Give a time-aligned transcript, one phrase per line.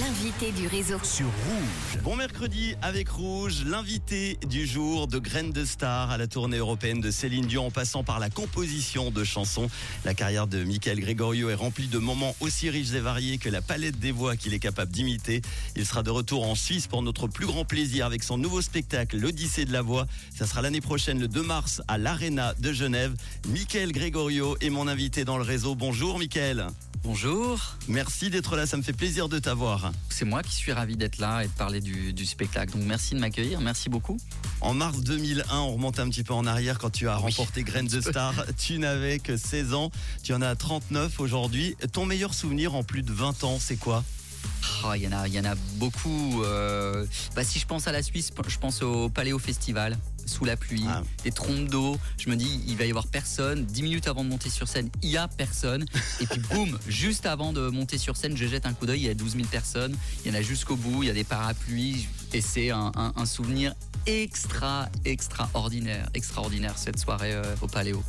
[0.00, 0.98] l'invité du réseau.
[1.02, 2.02] sur Rouge.
[2.02, 7.00] Bon mercredi avec Rouge, l'invité du jour de Graines de Star à la tournée européenne
[7.00, 9.68] de Céline Dion en passant par la composition de chansons.
[10.04, 13.62] La carrière de Michael Gregorio est remplie de moments aussi riches et variés que la
[13.62, 15.40] palette des voix qu'il est capable d'imiter.
[15.76, 19.18] Il sera de retour en Suisse pour notre plus grand plaisir avec son nouveau spectacle
[19.18, 20.06] L'Odyssée de la voix.
[20.36, 23.14] Ça sera l'année prochaine le 2 mars à l'Arena de Genève.
[23.48, 25.74] Michael Gregorio est mon invité dans le réseau.
[25.74, 26.66] Bonjour Michael.
[27.02, 29.92] Bonjour, Merci d'être là, ça me fait plaisir de t'avoir.
[30.10, 32.72] c'est moi qui suis ravi d'être là et de parler du, du spectacle.
[32.72, 34.18] Donc merci de m'accueillir, merci beaucoup.
[34.60, 37.86] En mars 2001, on remonte un petit peu en arrière quand tu as remporté Graines
[37.86, 38.34] de Star.
[38.58, 39.90] Tu n'avais que 16 ans,
[40.24, 41.76] tu en as 39 aujourd'hui.
[41.92, 44.02] Ton meilleur souvenir en plus de 20 ans, c'est quoi?
[44.84, 46.42] Oh, Il y, en a- il y en a beaucoup.
[46.42, 47.06] euh,
[47.36, 50.84] bah, si je pense à la Suisse, je pense au Paléo Festival, sous la pluie,
[50.88, 51.02] Ah.
[51.24, 51.96] des trompes d'eau.
[52.18, 53.64] Je me dis, il va y avoir personne.
[53.64, 55.84] Dix minutes avant de monter sur scène, il y a personne.
[56.20, 59.06] Et puis boum, juste avant de monter sur scène, je jette un coup d'œil, il
[59.06, 59.96] y a 12 000 personnes.
[60.24, 62.06] Il y en a jusqu'au bout, il y a des parapluies.
[62.32, 63.74] Et c'est un, un- un souvenir
[64.06, 68.02] extra, extraordinaire, extraordinaire cette soirée euh, au Paléo.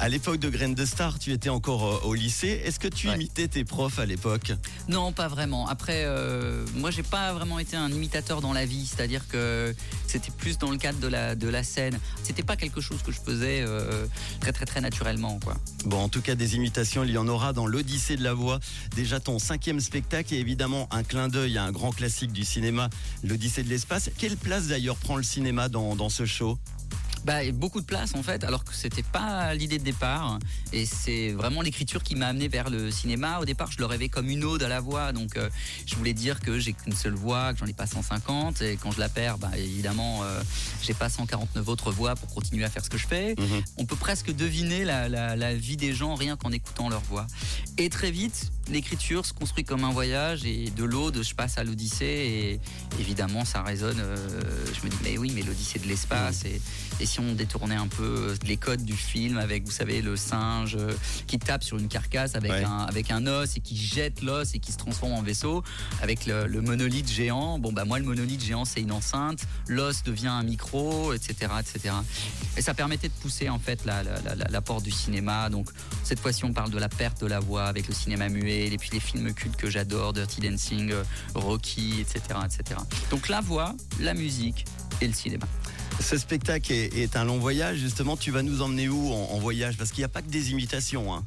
[0.00, 2.60] À l'époque de Graines de Star, tu étais encore euh, au lycée.
[2.64, 3.14] Est-ce que tu Ouais.
[3.16, 4.52] imitais tes profs à l'époque?
[4.88, 5.66] Non, pas vraiment.
[5.68, 9.74] Après, euh, moi, j'ai pas vraiment été un imitateur dans la vie, c'est-à-dire que
[10.06, 11.98] c'était plus dans le cadre de la de la scène.
[12.22, 14.06] C'était pas quelque chose que je faisais euh,
[14.40, 15.38] très très naturellement.
[15.84, 18.60] Bon, en tout cas, des imitations, il y en aura dans l'Odyssée de la voix.
[18.94, 22.90] Déjà ton cinquième spectacle et évidemment un clin d'œil à un grand classique du cinéma,
[23.22, 24.10] l'Odyssée de l'espace.
[24.18, 26.58] Quelle place d'ailleurs prend le cinéma dans ce show?
[27.24, 30.38] Bah, beaucoup de place en fait, alors que c'était pas l'idée de départ.
[30.72, 33.38] Et c'est vraiment l'écriture qui m'a amené vers le cinéma.
[33.40, 35.48] Au départ, je le rêvais comme une ode à la voix, donc euh,
[35.86, 38.90] je voulais dire que j'ai qu'une seule voix, que j'en ai pas 150, et quand
[38.90, 40.42] je la perds, bah, évidemment, euh,
[40.82, 43.34] j'ai pas 149 autres voix pour continuer à faire ce que je fais.
[43.38, 43.62] Mhm.
[43.78, 47.26] On peut presque deviner la, la- la vie des gens rien qu'en écoutant leur voix.
[47.78, 51.64] Et très vite, l'écriture se construit comme un voyage, et de l'Aude, je passe à
[51.64, 52.60] l'Odyssée, et
[53.00, 53.98] évidemment, ça résonne.
[54.00, 54.16] euh,
[54.78, 56.60] je me dis, mais oui, mais l'Odyssée de l'espace, et,
[57.00, 60.76] et si on détournait un peu les codes du film avec, vous savez, le singe
[60.78, 60.92] euh,
[61.26, 62.64] qui tape sur une carcasse avec, Ouais.
[62.64, 65.62] un, avec un os et qui jette l'os et qui se transforme en vaisseau,
[66.02, 67.58] avec le, le monolithe géant.
[67.58, 71.94] Bon, bah moi, le monolithe géant, c'est une enceinte, l'os devient un micro, etc., etc.
[72.56, 75.50] Et ça permettait de pousser en fait la, la, la- la porte du cinéma.
[75.50, 75.68] Donc
[76.04, 78.76] cette fois-ci, on parle de la perte de la voix avec le cinéma muet, et
[78.78, 81.02] puis les films cultes que j'adore, Dirty Dancing, euh,
[81.34, 82.80] Rocky, etc., etc.
[83.10, 84.64] Donc la voix, la musique
[85.00, 85.46] et le cinéma.
[86.00, 87.78] Ce spectacle est, est un long voyage.
[87.78, 89.76] Justement, tu vas nous emmener où en, en voyage?
[89.76, 91.14] Parce qu'il n'y a pas que des imitations.
[91.14, 91.24] hein.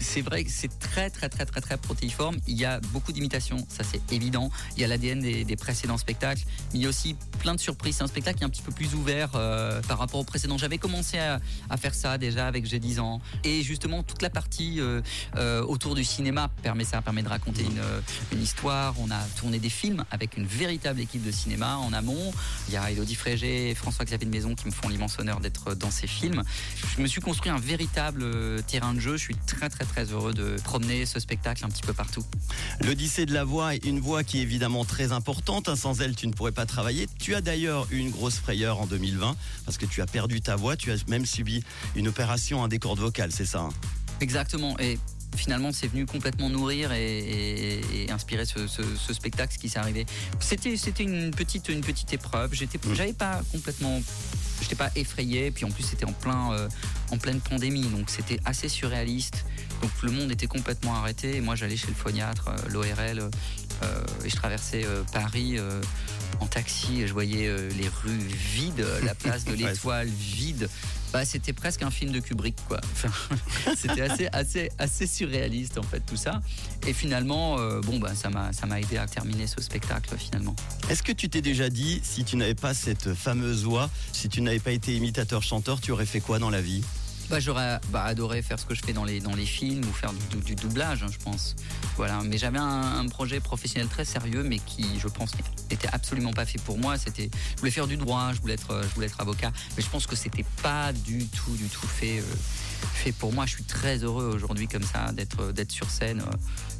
[0.00, 2.36] C'est vrai que c'est très très très très très protéiforme.
[2.46, 4.50] Il y a beaucoup d'imitations, ça c'est évident.
[4.76, 7.96] Il y a l'ADN des, précédents spectacles, mais il y a aussi plein de surprises.
[7.96, 10.58] C'est un spectacle qui est un petit peu plus ouvert euh, par rapport au précédent.
[10.58, 11.40] J'avais commencé à,
[11.76, 15.00] faire ça déjà avec j'ai 10 ans, et justement toute la partie euh,
[15.36, 18.94] euh, autour du cinéma permet ça, permet de raconter une, histoire.
[19.00, 22.32] On a tourné des films avec une véritable équipe de cinéma en amont.
[22.68, 25.74] Il y a Elodie Frégé et François-Xavier de Maison qui me font l'immense honneur d'être
[25.74, 26.42] dans ces films.
[26.96, 29.16] Je me suis construit un véritable terrain de jeu.
[29.16, 32.24] Je suis très très très heureux de promener ce spectacle un petit peu partout.
[32.84, 35.68] L'Odyssée de la voix est une voix qui est évidemment très importante.
[35.68, 35.76] hein.
[35.76, 37.08] Sans elle, tu ne pourrais pas travailler.
[37.18, 40.56] Tu as d'ailleurs eu une grosse frayeur en 2020 parce que tu as perdu ta
[40.56, 40.76] voix.
[40.76, 41.62] Tu as même subi
[41.94, 43.70] une opération à des cordes vocales, c'est ça hein?
[44.20, 44.78] Exactement.
[44.78, 44.98] Et
[45.36, 49.68] finalement, c'est venu complètement nourrir et, et- et inspirer ce, ce- ce spectacle, ce qui
[49.68, 50.06] s'est arrivé.
[50.40, 52.54] C'était, c'était une petite, une petite épreuve.
[52.54, 52.94] J'étais, Mm.
[52.94, 54.00] j'avais pas complètement,
[54.62, 55.50] j'étais pas effrayé.
[55.50, 56.68] Puis en plus, c'était en plein, euh,
[57.10, 59.44] en pleine pandémie, donc c'était assez surréaliste.
[59.82, 61.36] Donc le monde était complètement arrêté.
[61.36, 65.58] Et moi, j'allais chez le phoniatre, euh, l'ORL, euh, et je traversais euh, Paris.
[66.40, 70.68] En taxi, je voyais euh, les rues vides, la place de l'étoile vide.
[71.12, 72.80] Bah, c'était presque un film de Kubrick, quoi.
[72.92, 73.10] Enfin,
[73.76, 76.40] c'était assez, assez, assez surréaliste en fait tout ça.
[76.86, 80.54] Et finalement, euh, bon bah ça m'a, ça m'a aidé à terminer ce spectacle finalement.
[80.90, 84.42] Est-ce que tu t'es déjà dit, si tu n'avais pas cette fameuse voix, si tu
[84.42, 86.82] n'avais pas été imitateur-chanteur, tu aurais fait quoi dans la vie?
[87.28, 89.92] Bah j'aurais bah, adoré faire ce que je fais dans les, dans les films ou
[89.92, 91.56] faire du, du doublage, hein, je pense.
[91.96, 92.20] Voilà.
[92.24, 95.32] Mais j'avais un, un projet professionnel très sérieux, mais qui, je pense,
[95.70, 96.96] n'était absolument pas fait pour moi.
[96.98, 99.88] C'était, je voulais faire du droit, je voulais être, je voulais être avocat, mais je
[99.90, 102.22] pense que c'était pas du tout, du tout fait, euh,
[102.94, 103.44] fait pour moi.
[103.46, 106.22] Je suis très heureux aujourd'hui comme ça d'être, d'être sur scène.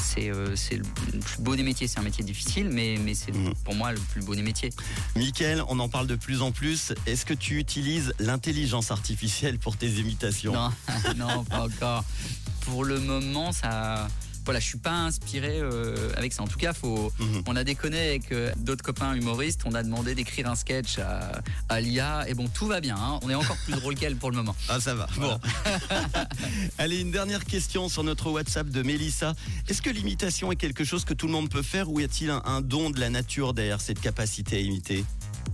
[0.00, 0.84] C'est, euh, c'est le
[1.20, 1.86] plus beau des métiers.
[1.86, 3.52] C'est un métier difficile, mais, mais c'est Mhm.
[3.64, 4.70] pour moi le plus beau des métiers.
[5.16, 6.92] Mickaël, on en parle de plus en plus.
[7.06, 10.29] Est-ce que tu utilises l'intelligence artificielle pour tes imitations?
[10.52, 10.70] Non,
[11.16, 12.04] non, pas encore.
[12.62, 14.06] Pour le moment, ça,
[14.44, 16.42] voilà, je suis pas inspiré euh, avec ça.
[16.42, 17.42] En tout cas, faut, Mhm.
[17.46, 19.62] on a déconné avec euh, d'autres copains humoristes.
[19.64, 22.28] On a demandé d'écrire un sketch à, à l'IA.
[22.28, 22.96] Et bon, tout va bien.
[22.96, 23.18] hein.
[23.22, 24.54] On est encore plus drôle qu'elle pour le moment.
[24.68, 25.06] Ah, ça va.
[25.18, 25.38] Bon.
[26.78, 29.34] Allez, une dernière question sur notre WhatsApp de Mélissa.
[29.68, 32.30] Est-ce que l'imitation est quelque chose que tout le monde peut faire ou y a-t-il
[32.30, 35.04] un, un don de la nature derrière cette capacité à imiter?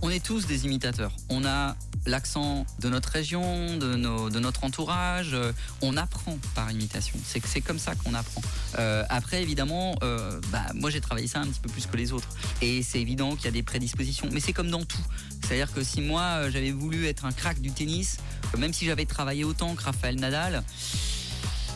[0.01, 1.11] On est tous des imitateurs.
[1.29, 5.31] On a l'accent de notre région, de, nos- notre entourage.
[5.33, 5.51] Euh,
[5.81, 7.15] on apprend par imitation.
[7.25, 8.41] C'est c'est comme ça qu'on apprend.
[8.79, 12.13] Euh, après, évidemment, euh, bah, moi j'ai travaillé ça un petit peu plus que les
[12.13, 12.29] autres.
[12.61, 14.29] Et c'est évident qu'il y a des prédispositions.
[14.31, 15.01] Mais c'est comme dans tout.
[15.43, 18.17] C'est-à-dire que si moi j'avais voulu être un crack du tennis,
[18.57, 20.63] même si j'avais travaillé autant que Raphaël Nadal,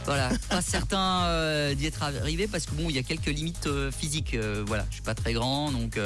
[0.06, 3.68] voilà, pas certain euh, d'y être arrivé parce que bon, il y a quelques limites
[3.68, 4.34] euh, physiques.
[4.34, 5.98] euh, voilà, je suis pas très grand, donc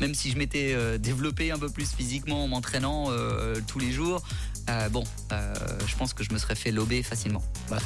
[0.00, 3.10] même si je m'étais développé un peu plus physiquement en m'entraînant
[3.66, 4.22] tous les jours,
[4.90, 7.42] bon, je pense que je me serais fait lober facilement.
[7.68, 7.82] Voilà.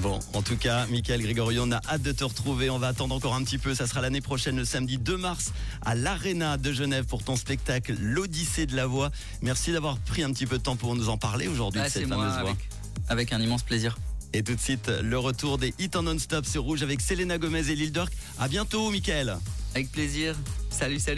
[0.00, 2.70] Bon, en tout cas, Michael Grégorio, on a hâte de te retrouver.
[2.70, 3.74] On va attendre encore un petit peu.
[3.74, 5.52] Ça sera l'année prochaine, le samedi 2 mars,
[5.84, 9.10] à l'Arena de Genève pour ton spectacle L'Odyssée de la voix.
[9.42, 11.92] Merci d'avoir pris un petit peu de temps pour nous en parler aujourd'hui Ah, de
[11.92, 12.50] cette c'est moi fameuse voix.
[12.50, 12.68] avec,
[13.08, 13.96] avec un immense plaisir.
[14.32, 17.68] Et tout de suite, le retour des hits en non-stop sur Rouge avec Selena Gomez
[17.68, 18.12] et Lil Durk.
[18.38, 19.36] À bientôt, Michael.
[19.74, 20.36] Avec plaisir.
[20.70, 21.08] Salut, salut.